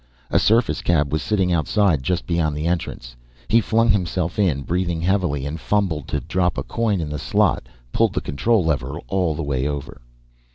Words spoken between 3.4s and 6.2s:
He flung himself in, breathing heavily and fumbling